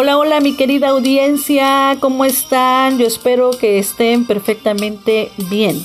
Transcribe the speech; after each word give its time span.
Hola, 0.00 0.16
hola 0.16 0.38
mi 0.38 0.54
querida 0.54 0.90
audiencia, 0.90 1.96
¿cómo 1.98 2.24
están? 2.24 2.98
Yo 3.00 3.06
espero 3.08 3.50
que 3.50 3.80
estén 3.80 4.26
perfectamente 4.28 5.32
bien. 5.50 5.84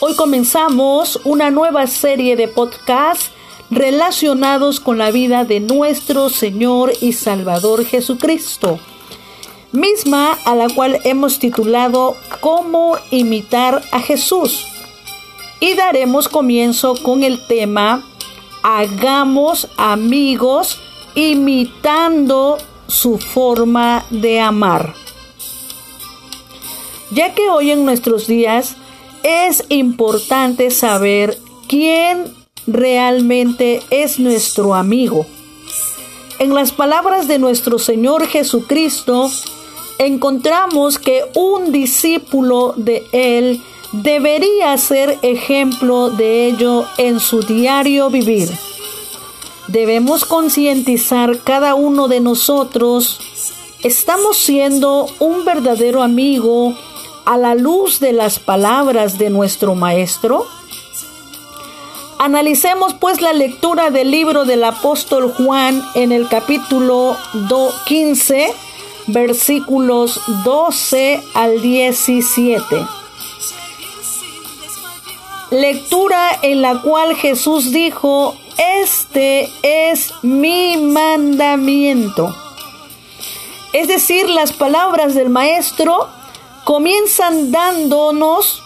Hoy 0.00 0.14
comenzamos 0.14 1.18
una 1.24 1.50
nueva 1.50 1.86
serie 1.86 2.36
de 2.36 2.48
podcasts 2.48 3.30
relacionados 3.70 4.78
con 4.78 4.98
la 4.98 5.10
vida 5.10 5.46
de 5.46 5.60
nuestro 5.60 6.28
Señor 6.28 6.92
y 7.00 7.14
Salvador 7.14 7.86
Jesucristo, 7.86 8.78
misma 9.72 10.36
a 10.44 10.54
la 10.54 10.68
cual 10.68 11.00
hemos 11.04 11.38
titulado 11.38 12.18
Cómo 12.40 12.98
imitar 13.10 13.82
a 13.90 14.00
Jesús. 14.00 14.66
Y 15.60 15.72
daremos 15.72 16.28
comienzo 16.28 16.92
con 17.02 17.24
el 17.24 17.40
tema 17.46 18.02
Hagamos 18.62 19.68
amigos 19.78 20.78
imitando 21.14 22.58
su 22.90 23.18
forma 23.18 24.04
de 24.10 24.40
amar. 24.40 24.94
Ya 27.12 27.34
que 27.34 27.48
hoy 27.48 27.70
en 27.70 27.84
nuestros 27.84 28.26
días 28.26 28.76
es 29.22 29.64
importante 29.68 30.70
saber 30.70 31.38
quién 31.68 32.24
realmente 32.66 33.82
es 33.90 34.18
nuestro 34.18 34.74
amigo. 34.74 35.26
En 36.38 36.54
las 36.54 36.72
palabras 36.72 37.28
de 37.28 37.38
nuestro 37.38 37.78
Señor 37.78 38.26
Jesucristo, 38.26 39.30
encontramos 39.98 40.98
que 40.98 41.24
un 41.34 41.72
discípulo 41.72 42.74
de 42.76 43.04
Él 43.12 43.60
debería 43.92 44.76
ser 44.78 45.18
ejemplo 45.22 46.10
de 46.10 46.46
ello 46.46 46.86
en 46.96 47.20
su 47.20 47.42
diario 47.42 48.08
vivir. 48.08 48.50
Debemos 49.70 50.24
concientizar 50.24 51.38
cada 51.44 51.76
uno 51.76 52.08
de 52.08 52.18
nosotros, 52.18 53.20
¿estamos 53.84 54.36
siendo 54.36 55.06
un 55.20 55.44
verdadero 55.44 56.02
amigo 56.02 56.74
a 57.24 57.36
la 57.36 57.54
luz 57.54 58.00
de 58.00 58.12
las 58.12 58.40
palabras 58.40 59.16
de 59.16 59.30
nuestro 59.30 59.76
Maestro? 59.76 60.44
Analicemos 62.18 62.94
pues 62.94 63.20
la 63.20 63.32
lectura 63.32 63.90
del 63.90 64.10
libro 64.10 64.44
del 64.44 64.64
apóstol 64.64 65.32
Juan 65.32 65.80
en 65.94 66.10
el 66.10 66.26
capítulo 66.26 67.16
15, 67.86 68.52
versículos 69.06 70.20
12 70.42 71.22
al 71.34 71.62
17. 71.62 72.86
Lectura 75.52 76.28
en 76.42 76.60
la 76.60 76.82
cual 76.82 77.14
Jesús 77.14 77.70
dijo, 77.70 78.36
este 78.58 79.48
es 79.62 80.12
mi 80.22 80.76
mandamiento. 80.76 82.34
Es 83.72 83.88
decir, 83.88 84.28
las 84.28 84.52
palabras 84.52 85.14
del 85.14 85.30
Maestro 85.30 86.08
comienzan 86.64 87.52
dándonos 87.52 88.62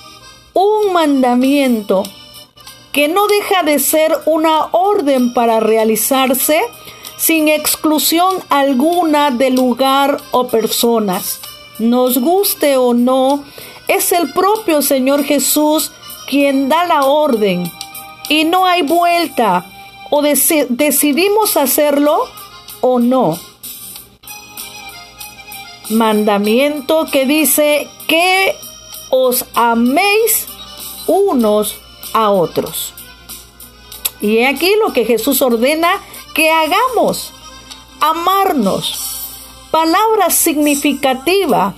un 0.55 0.93
mandamiento 0.93 2.03
que 2.93 3.09
no 3.09 3.27
deja 3.27 3.63
de 3.65 3.79
ser 3.79 4.17
una 4.25 4.67
orden 4.71 5.35
para 5.35 5.61
realizarse 5.61 6.61
sin 7.17 7.49
exclusión 7.49 8.37
alguna 8.49 9.31
de 9.31 9.51
lugar 9.51 10.19
o 10.31 10.47
personas. 10.47 11.41
Nos 11.79 12.19
guste 12.19 12.77
o 12.77 12.95
no, 12.95 13.45
es 13.89 14.13
el 14.13 14.33
propio 14.33 14.81
Señor 14.81 15.25
Jesús 15.25 15.93
quien 16.29 16.69
da 16.69 16.85
la 16.85 17.03
orden 17.03 17.71
y 18.29 18.45
no 18.45 18.65
hay 18.65 18.83
vuelta 18.83 19.67
o 20.17 20.23
decidimos 20.23 21.57
hacerlo 21.57 22.29
o 22.81 23.01
no. 23.01 23.37
Mandamiento 25.91 27.07
que 27.11 27.27
dice 27.27 27.89
que 28.07 28.55
os 29.11 29.45
améis 29.55 30.47
unos 31.09 31.75
a 32.13 32.31
otros. 32.31 32.95
Y 34.21 34.45
aquí 34.45 34.71
lo 34.87 34.93
que 34.93 35.05
Jesús 35.05 35.43
ordena 35.43 36.01
que 36.33 36.49
hagamos, 36.49 37.33
amarnos. 38.01 38.95
Palabra 39.73 40.31
significativa 40.31 41.75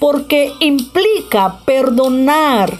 porque 0.00 0.52
implica 0.58 1.60
perdonar, 1.64 2.76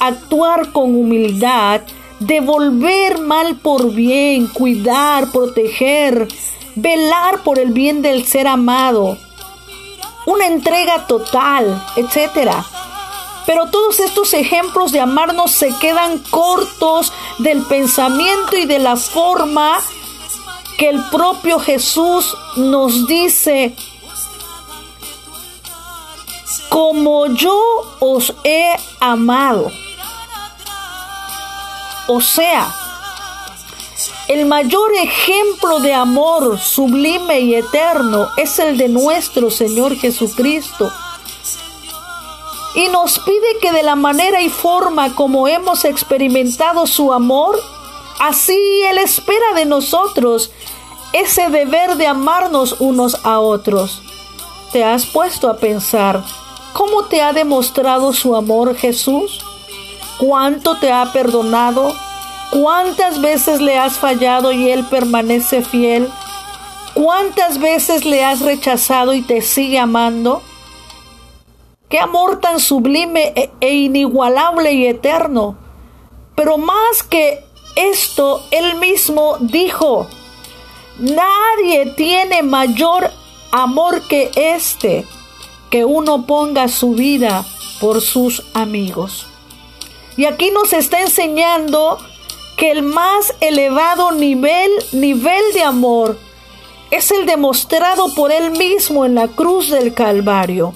actuar 0.00 0.72
con 0.72 0.96
humildad, 0.96 1.82
devolver 2.26 3.20
mal 3.20 3.56
por 3.56 3.92
bien, 3.92 4.46
cuidar, 4.46 5.30
proteger, 5.30 6.26
velar 6.74 7.42
por 7.42 7.58
el 7.58 7.72
bien 7.72 8.02
del 8.02 8.26
ser 8.26 8.46
amado, 8.46 9.18
una 10.26 10.46
entrega 10.46 11.06
total, 11.06 11.82
etcétera. 11.96 12.64
Pero 13.46 13.66
todos 13.70 14.00
estos 14.00 14.32
ejemplos 14.32 14.90
de 14.92 15.00
amarnos 15.00 15.50
se 15.50 15.68
quedan 15.78 16.18
cortos 16.30 17.12
del 17.38 17.62
pensamiento 17.62 18.56
y 18.56 18.64
de 18.64 18.78
la 18.78 18.96
forma 18.96 19.80
que 20.78 20.88
el 20.88 21.02
propio 21.10 21.58
Jesús 21.58 22.34
nos 22.56 23.06
dice, 23.06 23.74
como 26.70 27.26
yo 27.26 27.60
os 28.00 28.34
he 28.44 28.74
amado. 29.00 29.70
O 32.06 32.20
sea, 32.20 32.74
el 34.28 34.46
mayor 34.46 34.92
ejemplo 34.94 35.80
de 35.80 35.94
amor 35.94 36.58
sublime 36.58 37.40
y 37.40 37.54
eterno 37.54 38.28
es 38.36 38.58
el 38.58 38.76
de 38.76 38.88
nuestro 38.88 39.50
Señor 39.50 39.96
Jesucristo. 39.96 40.90
Y 42.74 42.88
nos 42.88 43.18
pide 43.20 43.58
que 43.60 43.72
de 43.72 43.82
la 43.82 43.96
manera 43.96 44.40
y 44.40 44.48
forma 44.48 45.14
como 45.14 45.46
hemos 45.46 45.84
experimentado 45.84 46.86
su 46.86 47.12
amor, 47.12 47.58
así 48.18 48.82
Él 48.88 48.98
espera 48.98 49.54
de 49.54 49.64
nosotros 49.64 50.50
ese 51.12 51.48
deber 51.48 51.96
de 51.96 52.06
amarnos 52.06 52.76
unos 52.80 53.16
a 53.24 53.38
otros. 53.38 54.02
¿Te 54.72 54.84
has 54.84 55.06
puesto 55.06 55.48
a 55.48 55.56
pensar 55.56 56.24
cómo 56.72 57.04
te 57.04 57.22
ha 57.22 57.32
demostrado 57.32 58.12
su 58.12 58.34
amor 58.34 58.74
Jesús? 58.74 59.44
Cuánto 60.18 60.76
te 60.76 60.92
ha 60.92 61.12
perdonado, 61.12 61.92
cuántas 62.50 63.20
veces 63.20 63.60
le 63.60 63.78
has 63.78 63.98
fallado 63.98 64.52
y 64.52 64.70
Él 64.70 64.84
permanece 64.84 65.62
fiel, 65.62 66.08
cuántas 66.94 67.58
veces 67.58 68.04
le 68.04 68.24
has 68.24 68.40
rechazado 68.40 69.14
y 69.14 69.22
te 69.22 69.42
sigue 69.42 69.78
amando. 69.78 70.42
Qué 71.88 71.98
amor 71.98 72.40
tan 72.40 72.60
sublime 72.60 73.32
e, 73.36 73.50
e 73.60 73.74
inigualable 73.74 74.72
y 74.72 74.86
eterno. 74.86 75.56
Pero 76.34 76.58
más 76.58 77.02
que 77.08 77.44
esto, 77.76 78.42
Él 78.50 78.76
mismo 78.76 79.36
dijo, 79.40 80.08
nadie 80.98 81.86
tiene 81.96 82.42
mayor 82.42 83.10
amor 83.52 84.02
que 84.08 84.30
este, 84.34 85.04
que 85.70 85.84
uno 85.84 86.26
ponga 86.26 86.68
su 86.68 86.92
vida 86.94 87.44
por 87.80 88.00
sus 88.00 88.42
amigos. 88.54 89.26
Y 90.16 90.26
aquí 90.26 90.50
nos 90.50 90.72
está 90.72 91.00
enseñando 91.00 91.98
que 92.56 92.70
el 92.70 92.82
más 92.82 93.34
elevado 93.40 94.12
nivel, 94.12 94.70
nivel 94.92 95.42
de 95.52 95.62
amor, 95.62 96.18
es 96.90 97.10
el 97.10 97.26
demostrado 97.26 98.14
por 98.14 98.30
Él 98.30 98.52
mismo 98.52 99.04
en 99.04 99.16
la 99.16 99.28
cruz 99.28 99.70
del 99.70 99.94
Calvario. 99.94 100.74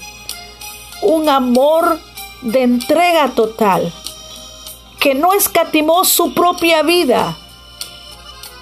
Un 1.02 1.28
amor 1.28 2.00
de 2.42 2.62
entrega 2.62 3.28
total, 3.28 3.92
que 4.98 5.14
no 5.14 5.32
escatimó 5.32 6.04
su 6.04 6.34
propia 6.34 6.82
vida, 6.82 7.36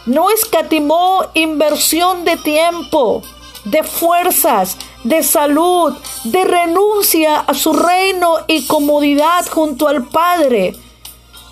no 0.05 0.31
escatimó 0.31 1.25
inversión 1.35 2.25
de 2.25 2.37
tiempo, 2.37 3.23
de 3.67 3.83
fuerzas, 3.83 4.77
de 5.05 5.23
salud, 5.23 5.93
de 6.25 6.45
renuncia 6.45 7.41
a 7.41 7.53
su 7.53 7.73
reino 7.73 8.39
y 8.47 8.67
comodidad 8.67 9.47
junto 9.51 9.89
al 9.89 10.07
Padre. 10.07 10.75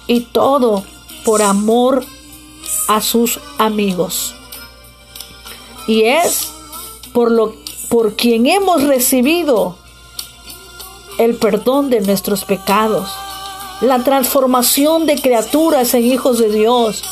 Y 0.06 0.20
todo 0.20 0.84
por 1.24 1.42
amor 1.42 2.04
a 2.88 3.00
sus 3.00 3.40
amigos. 3.58 4.34
Y 5.86 6.04
es 6.04 6.52
por 7.12 7.30
lo 7.30 7.54
por 7.90 8.16
quien 8.16 8.46
hemos 8.46 8.82
recibido 8.82 9.76
el 11.18 11.36
perdón 11.36 11.90
de 11.90 12.00
nuestros 12.00 12.44
pecados, 12.44 13.08
la 13.80 14.02
transformación 14.02 15.06
de 15.06 15.20
criaturas 15.20 15.94
en 15.94 16.04
hijos 16.04 16.38
de 16.38 16.50
Dios, 16.50 17.04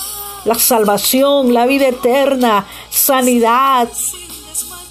la 0.44 0.56
salvación, 0.56 1.54
la 1.54 1.66
vida 1.66 1.86
eterna, 1.86 2.66
sanidad, 2.90 3.88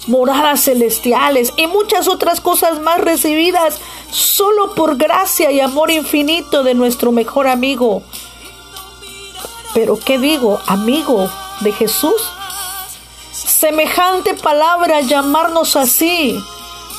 moradas 0.06 0.64
celestiales 0.64 1.52
y 1.56 1.66
muchas 1.66 2.08
otras 2.08 2.40
cosas 2.40 2.80
más 2.80 3.00
recibidas 3.00 3.78
solo 4.10 4.74
por 4.74 4.96
gracia 4.96 5.50
y 5.50 5.60
amor 5.60 5.90
infinito 5.90 6.62
de 6.62 6.74
nuestro 6.74 7.12
mejor 7.12 7.46
amigo. 7.46 8.02
Pero 9.74 9.98
¿qué 9.98 10.18
digo? 10.18 10.60
Amigo 10.66 11.30
de 11.60 11.72
Jesús. 11.72 12.20
semejante 13.32 14.34
palabra 14.34 15.00
llamarnos 15.00 15.76
así, 15.76 16.36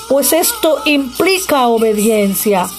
pues 0.07 0.33
esto 0.33 0.81
implica 0.85 1.67
obediencia. 1.67 2.69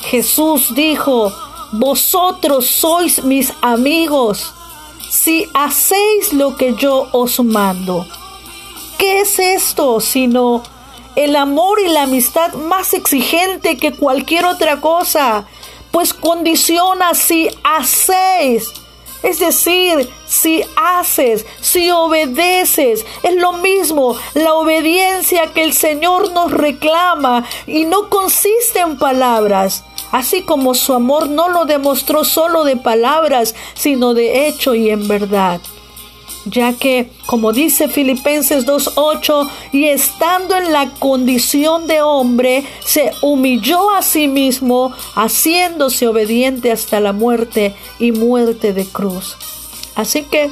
Jesús 0.00 0.74
dijo, 0.74 1.32
vosotros 1.72 2.66
sois 2.66 3.22
mis 3.24 3.52
amigos 3.60 4.52
si 5.10 5.48
hacéis 5.54 6.32
lo 6.32 6.56
que 6.56 6.74
yo 6.74 7.08
os 7.12 7.40
mando. 7.40 8.06
¿Qué 8.98 9.20
es 9.20 9.38
esto 9.38 10.00
sino 10.00 10.64
el 11.14 11.36
amor 11.36 11.78
y 11.80 11.88
la 11.88 12.02
amistad 12.02 12.54
más 12.54 12.94
exigente 12.94 13.76
que 13.76 13.92
cualquier 13.92 14.44
otra 14.44 14.80
cosa? 14.80 15.46
Pues 15.92 16.12
condiciona 16.12 17.14
si 17.14 17.48
hacéis. 17.62 18.72
Es 19.22 19.38
decir, 19.38 20.10
si 20.26 20.64
haces, 20.76 21.46
si 21.60 21.90
obedeces, 21.90 23.06
es 23.22 23.36
lo 23.36 23.52
mismo 23.52 24.16
la 24.34 24.54
obediencia 24.54 25.52
que 25.52 25.62
el 25.62 25.74
Señor 25.74 26.32
nos 26.32 26.50
reclama 26.50 27.44
y 27.66 27.84
no 27.84 28.08
consiste 28.08 28.80
en 28.80 28.96
palabras, 28.96 29.84
así 30.12 30.42
como 30.42 30.74
su 30.74 30.94
amor 30.94 31.28
no 31.28 31.48
lo 31.48 31.64
demostró 31.64 32.24
solo 32.24 32.64
de 32.64 32.76
palabras, 32.76 33.54
sino 33.74 34.14
de 34.14 34.46
hecho 34.46 34.74
y 34.74 34.90
en 34.90 35.08
verdad. 35.08 35.60
Ya 36.44 36.72
que, 36.72 37.10
como 37.26 37.52
dice 37.52 37.88
Filipenses 37.88 38.66
2.8, 38.66 39.48
y 39.72 39.84
estando 39.86 40.56
en 40.56 40.72
la 40.72 40.90
condición 40.98 41.86
de 41.86 42.00
hombre, 42.00 42.64
se 42.84 43.12
humilló 43.22 43.90
a 43.90 44.02
sí 44.02 44.28
mismo, 44.28 44.92
haciéndose 45.14 46.08
obediente 46.08 46.72
hasta 46.72 47.00
la 47.00 47.12
muerte 47.12 47.74
y 47.98 48.12
muerte 48.12 48.72
de 48.72 48.86
cruz. 48.86 49.36
Así 49.94 50.22
que 50.22 50.50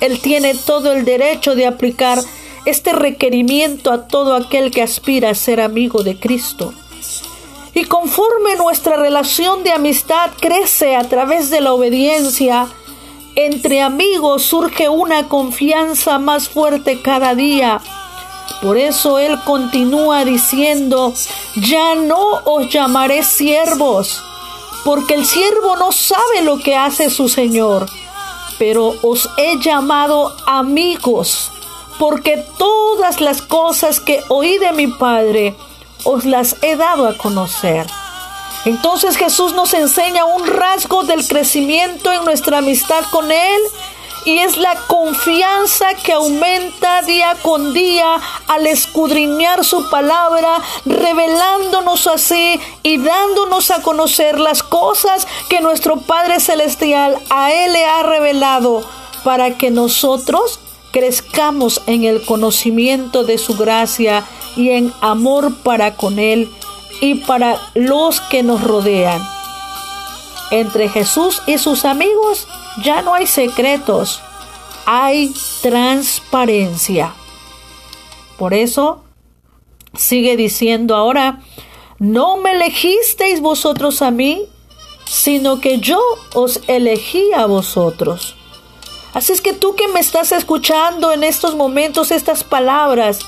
Él 0.00 0.20
tiene 0.20 0.54
todo 0.54 0.92
el 0.92 1.04
derecho 1.04 1.54
de 1.54 1.66
aplicar 1.66 2.18
este 2.64 2.92
requerimiento 2.92 3.90
a 3.90 4.06
todo 4.06 4.34
aquel 4.34 4.70
que 4.70 4.82
aspira 4.82 5.30
a 5.30 5.34
ser 5.34 5.60
amigo 5.60 6.02
de 6.02 6.18
Cristo. 6.18 6.72
Y 7.74 7.84
conforme 7.84 8.54
nuestra 8.56 8.96
relación 8.96 9.64
de 9.64 9.72
amistad 9.72 10.30
crece 10.40 10.94
a 10.94 11.02
través 11.04 11.50
de 11.50 11.60
la 11.60 11.72
obediencia, 11.72 12.68
entre 13.36 13.82
amigos 13.82 14.42
surge 14.42 14.88
una 14.88 15.28
confianza 15.28 16.18
más 16.18 16.48
fuerte 16.48 17.00
cada 17.02 17.34
día. 17.34 17.80
Por 18.62 18.78
eso 18.78 19.18
Él 19.18 19.38
continúa 19.44 20.24
diciendo, 20.24 21.12
ya 21.56 21.94
no 21.94 22.40
os 22.44 22.68
llamaré 22.70 23.22
siervos, 23.22 24.22
porque 24.84 25.14
el 25.14 25.26
siervo 25.26 25.76
no 25.76 25.92
sabe 25.92 26.42
lo 26.42 26.58
que 26.58 26.76
hace 26.76 27.10
su 27.10 27.28
Señor, 27.28 27.86
pero 28.58 28.94
os 29.02 29.28
he 29.36 29.58
llamado 29.58 30.34
amigos, 30.46 31.50
porque 31.98 32.44
todas 32.58 33.20
las 33.20 33.42
cosas 33.42 34.00
que 34.00 34.22
oí 34.28 34.58
de 34.58 34.72
mi 34.72 34.86
Padre, 34.86 35.54
os 36.04 36.24
las 36.24 36.56
he 36.62 36.76
dado 36.76 37.08
a 37.08 37.16
conocer. 37.16 37.86
Entonces 38.64 39.16
Jesús 39.16 39.52
nos 39.54 39.74
enseña 39.74 40.24
un 40.24 40.46
rasgo 40.46 41.04
del 41.04 41.26
crecimiento 41.26 42.12
en 42.12 42.24
nuestra 42.24 42.58
amistad 42.58 43.04
con 43.10 43.30
Él 43.30 43.60
y 44.24 44.38
es 44.38 44.56
la 44.56 44.74
confianza 44.86 45.86
que 46.02 46.12
aumenta 46.12 47.02
día 47.02 47.36
con 47.42 47.74
día 47.74 48.18
al 48.48 48.66
escudriñar 48.66 49.64
su 49.64 49.90
palabra, 49.90 50.62
revelándonos 50.86 52.06
así 52.06 52.58
y 52.82 52.96
dándonos 52.96 53.70
a 53.70 53.82
conocer 53.82 54.40
las 54.40 54.62
cosas 54.62 55.26
que 55.50 55.60
nuestro 55.60 55.98
Padre 55.98 56.40
Celestial 56.40 57.18
a 57.28 57.52
Él 57.52 57.74
le 57.74 57.84
ha 57.84 58.02
revelado 58.02 58.82
para 59.24 59.58
que 59.58 59.70
nosotros 59.70 60.58
crezcamos 60.90 61.82
en 61.86 62.04
el 62.04 62.24
conocimiento 62.24 63.24
de 63.24 63.36
su 63.36 63.56
gracia 63.56 64.24
y 64.56 64.70
en 64.70 64.92
amor 65.02 65.54
para 65.56 65.96
con 65.96 66.18
Él 66.18 66.50
y 67.04 67.14
para 67.16 67.58
los 67.74 68.20
que 68.20 68.42
nos 68.42 68.62
rodean. 68.62 69.22
Entre 70.50 70.88
Jesús 70.88 71.42
y 71.46 71.58
sus 71.58 71.84
amigos 71.84 72.46
ya 72.82 73.02
no 73.02 73.14
hay 73.14 73.26
secretos, 73.26 74.20
hay 74.86 75.34
transparencia. 75.62 77.14
Por 78.38 78.54
eso 78.54 79.04
sigue 79.96 80.36
diciendo 80.36 80.96
ahora, 80.96 81.40
no 81.98 82.36
me 82.36 82.52
elegisteis 82.52 83.40
vosotros 83.40 84.02
a 84.02 84.10
mí, 84.10 84.42
sino 85.04 85.60
que 85.60 85.78
yo 85.78 86.00
os 86.34 86.60
elegí 86.66 87.32
a 87.32 87.46
vosotros. 87.46 88.36
Así 89.12 89.32
es 89.32 89.40
que 89.40 89.52
tú 89.52 89.76
que 89.76 89.88
me 89.88 90.00
estás 90.00 90.32
escuchando 90.32 91.12
en 91.12 91.22
estos 91.22 91.54
momentos 91.54 92.10
estas 92.10 92.42
palabras, 92.42 93.20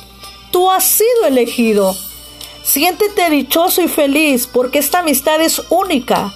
Tú 0.57 0.71
has 0.71 0.85
sido 0.85 1.27
elegido. 1.27 1.95
Siéntete 2.67 3.31
dichoso 3.31 3.81
y 3.81 3.87
feliz 3.87 4.49
porque 4.49 4.81
esta 4.81 4.99
amistad 4.99 5.41
es 5.41 5.63
única, 5.71 6.35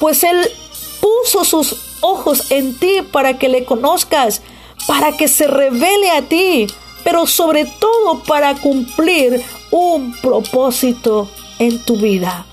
pues 0.00 0.24
Él 0.24 0.50
puso 0.98 1.44
sus 1.44 1.76
ojos 2.00 2.50
en 2.50 2.74
ti 2.78 3.02
para 3.12 3.38
que 3.38 3.50
le 3.50 3.66
conozcas, 3.66 4.40
para 4.86 5.14
que 5.14 5.28
se 5.28 5.46
revele 5.46 6.10
a 6.10 6.22
ti, 6.22 6.68
pero 7.04 7.26
sobre 7.26 7.66
todo 7.66 8.20
para 8.20 8.54
cumplir 8.54 9.44
un 9.70 10.18
propósito 10.22 11.28
en 11.58 11.84
tu 11.84 11.98
vida. 11.98 12.46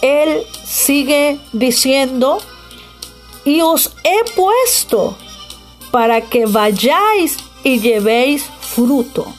Él 0.00 0.46
sigue 0.64 1.38
diciendo, 1.52 2.38
y 3.44 3.60
os 3.60 3.92
he 4.04 4.24
puesto 4.32 5.18
para 5.90 6.22
que 6.22 6.46
vayáis 6.46 7.36
y 7.62 7.78
llevéis 7.78 8.46
fruto 8.62 9.34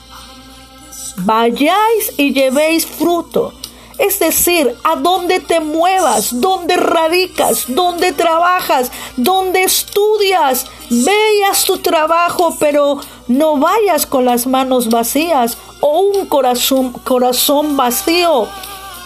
vayáis 1.16 2.12
y 2.16 2.32
llevéis 2.32 2.86
fruto. 2.86 3.52
Es 3.98 4.18
decir, 4.18 4.74
a 4.84 4.96
donde 4.96 5.38
te 5.38 5.60
muevas, 5.60 6.40
donde 6.40 6.76
radicas, 6.76 7.66
donde 7.68 8.12
trabajas, 8.12 8.90
donde 9.16 9.62
estudias, 9.62 10.66
veas 10.90 11.64
tu 11.64 11.78
trabajo, 11.78 12.56
pero 12.58 12.98
no 13.28 13.58
vayas 13.58 14.06
con 14.06 14.24
las 14.24 14.46
manos 14.46 14.88
vacías 14.88 15.56
o 15.80 16.00
un 16.00 16.26
corazón, 16.26 16.92
corazón 17.04 17.76
vacío, 17.76 18.48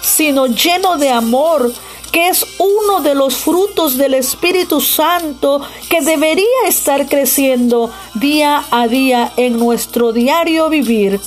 sino 0.01 0.47
lleno 0.47 0.97
de 0.97 1.11
amor, 1.11 1.73
que 2.13 2.29
es 2.29 2.47
uno 2.59 3.01
de 3.01 3.15
los 3.15 3.37
frutos 3.37 3.99
del 3.99 4.15
Espíritu 4.15 4.81
Santo 4.81 5.61
que 5.91 6.01
debería 6.01 6.69
estar 6.69 7.07
creciendo 7.07 7.91
día 8.15 8.65
a 8.71 8.87
día 8.87 9.33
en 9.37 9.59
nuestro 9.59 10.13
diario 10.13 10.71
vivir 10.71 11.21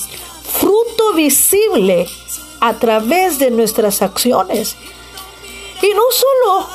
fruto 0.50 1.14
visible 1.14 2.08
a 2.60 2.74
través 2.74 3.40
de 3.40 3.52
nuestras 3.52 4.02
acciones. 4.02 4.76
Y 5.82 5.94
no 5.94 6.04
solo 6.12 6.68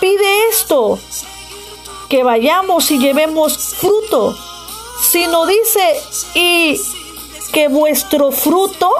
pide 0.00 0.48
esto, 0.48 0.98
que 2.08 2.22
vayamos 2.22 2.90
y 2.90 2.98
llevemos 2.98 3.56
fruto, 3.74 4.36
sino 5.00 5.46
dice, 5.46 6.00
y 6.34 6.80
que 7.52 7.68
vuestro 7.68 8.32
fruto 8.32 8.90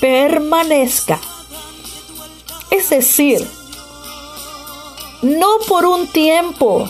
permanezca. 0.00 1.18
Es 2.70 2.90
decir, 2.90 3.48
no 5.22 5.58
por 5.66 5.86
un 5.86 6.06
tiempo, 6.06 6.88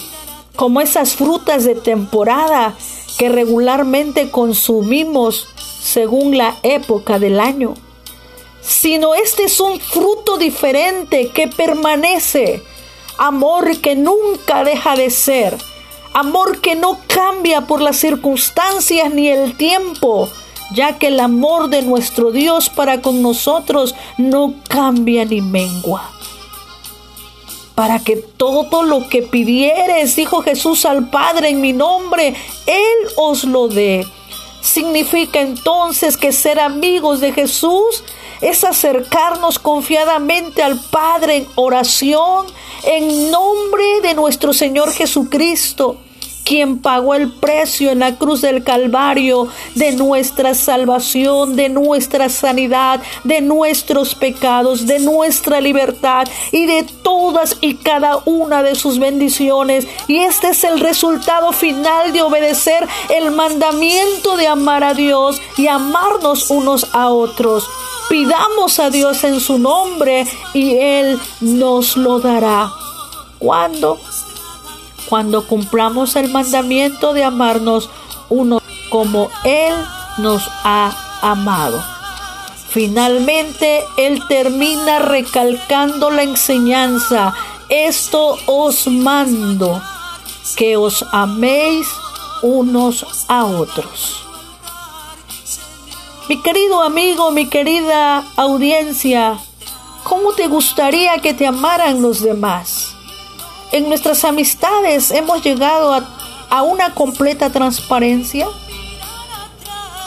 como 0.56 0.80
esas 0.80 1.14
frutas 1.14 1.64
de 1.64 1.74
temporada 1.74 2.74
que 3.18 3.28
regularmente 3.28 4.30
consumimos 4.30 5.48
según 5.80 6.36
la 6.36 6.56
época 6.62 7.18
del 7.18 7.40
año, 7.40 7.74
sino 8.60 9.14
este 9.14 9.44
es 9.44 9.60
un 9.60 9.78
fruto 9.78 10.38
diferente 10.38 11.28
que 11.28 11.48
permanece, 11.48 12.62
amor 13.18 13.76
que 13.78 13.94
nunca 13.94 14.64
deja 14.64 14.96
de 14.96 15.10
ser, 15.10 15.56
amor 16.14 16.60
que 16.60 16.74
no 16.74 16.98
cambia 17.06 17.62
por 17.62 17.82
las 17.82 17.96
circunstancias 17.96 19.12
ni 19.12 19.28
el 19.28 19.56
tiempo, 19.56 20.28
ya 20.72 20.98
que 20.98 21.08
el 21.08 21.20
amor 21.20 21.68
de 21.68 21.82
nuestro 21.82 22.30
Dios 22.30 22.70
para 22.70 23.02
con 23.02 23.20
nosotros 23.20 23.94
no 24.16 24.54
cambia 24.68 25.24
ni 25.24 25.40
mengua 25.40 26.13
para 27.74 27.98
que 27.98 28.16
todo 28.16 28.82
lo 28.82 29.08
que 29.08 29.22
pidieres, 29.22 30.16
dijo 30.16 30.42
Jesús 30.42 30.84
al 30.84 31.10
Padre 31.10 31.48
en 31.50 31.60
mi 31.60 31.72
nombre, 31.72 32.34
Él 32.66 33.08
os 33.16 33.44
lo 33.44 33.68
dé. 33.68 34.06
Significa 34.60 35.40
entonces 35.40 36.16
que 36.16 36.32
ser 36.32 36.60
amigos 36.60 37.20
de 37.20 37.32
Jesús 37.32 38.04
es 38.40 38.64
acercarnos 38.64 39.58
confiadamente 39.58 40.62
al 40.62 40.78
Padre 40.78 41.36
en 41.38 41.46
oración 41.54 42.46
en 42.84 43.30
nombre 43.30 44.00
de 44.02 44.14
nuestro 44.14 44.52
Señor 44.52 44.92
Jesucristo 44.92 45.98
quien 46.44 46.78
pagó 46.78 47.14
el 47.14 47.32
precio 47.32 47.90
en 47.90 48.00
la 48.00 48.16
cruz 48.16 48.42
del 48.42 48.62
Calvario 48.62 49.48
de 49.74 49.92
nuestra 49.92 50.54
salvación, 50.54 51.56
de 51.56 51.68
nuestra 51.68 52.28
sanidad, 52.28 53.00
de 53.24 53.40
nuestros 53.40 54.14
pecados, 54.14 54.86
de 54.86 54.98
nuestra 55.00 55.60
libertad 55.60 56.28
y 56.52 56.66
de 56.66 56.84
todas 57.02 57.56
y 57.60 57.76
cada 57.76 58.18
una 58.24 58.62
de 58.62 58.74
sus 58.74 58.98
bendiciones. 58.98 59.86
Y 60.06 60.18
este 60.18 60.48
es 60.48 60.64
el 60.64 60.80
resultado 60.80 61.52
final 61.52 62.12
de 62.12 62.22
obedecer 62.22 62.86
el 63.08 63.30
mandamiento 63.30 64.36
de 64.36 64.46
amar 64.46 64.84
a 64.84 64.94
Dios 64.94 65.40
y 65.56 65.66
amarnos 65.66 66.50
unos 66.50 66.86
a 66.92 67.10
otros. 67.10 67.68
Pidamos 68.08 68.78
a 68.78 68.90
Dios 68.90 69.24
en 69.24 69.40
su 69.40 69.58
nombre 69.58 70.26
y 70.52 70.76
Él 70.76 71.18
nos 71.40 71.96
lo 71.96 72.20
dará. 72.20 72.70
¿Cuándo? 73.38 73.98
Cuando 75.08 75.46
cumplamos 75.46 76.16
el 76.16 76.30
mandamiento 76.30 77.12
de 77.12 77.24
amarnos 77.24 77.90
uno 78.28 78.60
como 78.90 79.30
Él 79.44 79.74
nos 80.18 80.48
ha 80.64 80.92
amado. 81.22 81.82
Finalmente, 82.70 83.84
Él 83.96 84.20
termina 84.28 84.98
recalcando 84.98 86.10
la 86.10 86.24
enseñanza. 86.24 87.32
Esto 87.68 88.36
os 88.46 88.88
mando, 88.88 89.80
que 90.56 90.76
os 90.76 91.04
améis 91.12 91.86
unos 92.42 93.06
a 93.28 93.44
otros. 93.44 94.24
Mi 96.28 96.42
querido 96.42 96.82
amigo, 96.82 97.30
mi 97.30 97.46
querida 97.46 98.24
audiencia, 98.36 99.38
¿cómo 100.02 100.32
te 100.32 100.48
gustaría 100.48 101.18
que 101.18 101.32
te 101.32 101.46
amaran 101.46 102.02
los 102.02 102.22
demás? 102.22 102.83
En 103.74 103.88
nuestras 103.88 104.24
amistades 104.24 105.10
hemos 105.10 105.42
llegado 105.42 105.92
a, 106.48 106.62
una 106.62 106.94
completa 106.94 107.50
transparencia. 107.50 108.46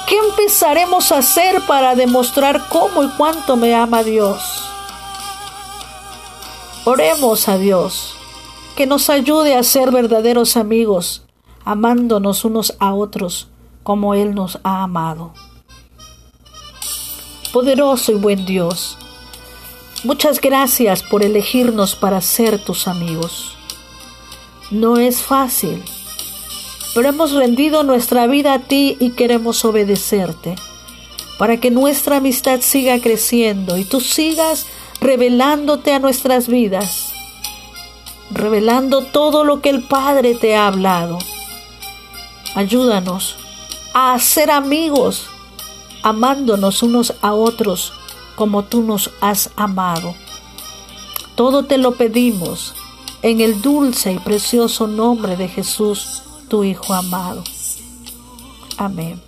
¿Qué 0.08 0.18
empezaremos 0.18 1.12
a 1.12 1.18
hacer 1.18 1.60
para 1.68 1.94
demostrar 1.94 2.70
cómo 2.70 3.04
y 3.04 3.10
cuánto 3.18 3.58
me 3.58 3.76
ama 3.76 4.04
Dios? 4.04 4.40
Oremos 6.86 7.50
a 7.50 7.58
Dios, 7.58 8.16
que 8.78 8.88
nos 8.88 9.10
ayude 9.10 9.56
a 9.56 9.64
ser 9.64 9.92
verdaderos 9.92 10.56
amigos, 10.56 11.24
amándonos 11.66 12.46
unos 12.46 12.74
a 12.80 12.94
otros 12.94 13.50
como 13.84 14.14
Él 14.14 14.34
nos 14.34 14.60
ha 14.64 14.84
amado 14.84 15.34
poderoso 17.52 18.14
y 18.14 18.16
buen 18.16 18.46
Dios. 18.46 18.98
Muchas 20.06 20.40
gracias 20.40 21.04
por 21.04 21.24
elegirnos 21.24 21.96
para 21.96 22.22
ser 22.22 22.64
tus 22.64 22.88
amigos. 22.88 23.57
No 24.70 24.98
es 24.98 25.22
fácil, 25.22 25.82
pero 26.94 27.08
hemos 27.08 27.32
rendido 27.32 27.84
nuestra 27.84 28.28
vida 28.28 28.54
a 28.54 28.60
ti 28.60 28.98
y 29.00 29.12
queremos 29.12 29.64
obedecerte, 29.64 30.56
para 31.38 31.56
que 31.56 31.72
nuestra 31.72 32.18
amistad 32.18 32.60
siga 32.60 33.00
creciendo 33.00 33.78
y 33.78 33.86
tú 33.86 34.02
sigas 34.02 34.66
revelándote 35.00 35.94
a 35.94 36.00
nuestras 36.00 36.50
vidas, 36.50 37.14
revelando 38.30 39.04
todo 39.04 39.46
lo 39.46 39.62
que 39.62 39.70
el 39.70 39.84
Padre 39.84 40.36
te 40.36 40.58
ha 40.58 40.68
hablado. 40.68 41.18
Ayúdanos 42.54 43.38
a 43.94 44.20
ser 44.20 44.52
amigos 44.52 45.28
amándonos 46.04 46.84
unos 46.84 47.14
a 47.22 47.34
otros 47.34 47.94
como 48.36 48.64
tú 48.64 48.82
nos 48.82 49.12
has 49.22 49.50
amado. 49.56 50.14
Todo 51.36 51.64
te 51.64 51.78
lo 51.78 51.94
pedimos 51.94 52.74
en 53.22 53.42
el 53.42 53.62
dulce 53.62 54.14
y 54.14 54.20
precioso 54.20 54.88
nombre 54.88 55.36
de 55.36 55.48
Jesús, 55.48 56.24
tu 56.48 56.64
Hijo 56.64 56.94
amado. 56.94 57.44
Amén. 58.78 59.22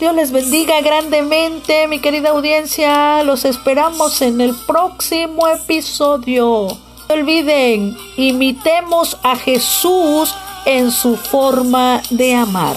Dios 0.00 0.16
les 0.16 0.32
bendiga 0.32 0.80
grandemente, 0.80 1.86
mi 1.86 2.00
querida 2.00 2.30
audiencia. 2.30 3.22
Los 3.22 3.44
esperamos 3.44 4.20
en 4.20 4.40
el 4.40 4.52
próximo 4.66 5.46
episodio. 5.46 6.66
No 7.08 7.14
olviden, 7.14 7.96
imitemos 8.16 9.16
a 9.22 9.36
Jesús 9.36 10.34
en 10.64 10.90
su 10.90 11.16
forma 11.16 12.02
de 12.10 12.34
amar. 12.34 12.76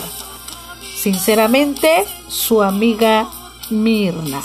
Sinceramente, 0.95 2.05
su 2.27 2.61
amiga 2.61 3.27
Mirna. 3.71 4.41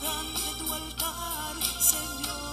delante 0.00 0.40
tu 0.58 0.72
altar, 0.72 1.56
Señor. 1.78 2.49